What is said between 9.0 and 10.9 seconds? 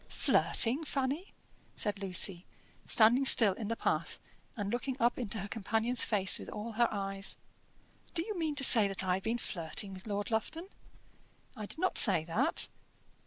I have been flirting with Lord Lufton?"